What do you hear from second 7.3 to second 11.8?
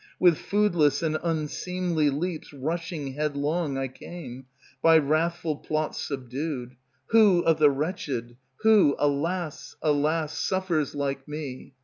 of the wretched, who, alas! alas! suffers like me?